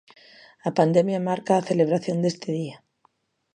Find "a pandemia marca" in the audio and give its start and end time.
0.67-1.53